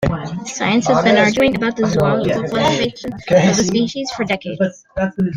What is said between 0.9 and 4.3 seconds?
been arguing about the zoological classification of the species for